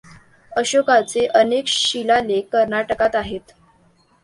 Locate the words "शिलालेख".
1.67-2.47